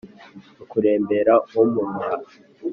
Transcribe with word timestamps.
Mu 0.57 0.63
kurembera 0.71 1.33
umuroha 1.61 2.11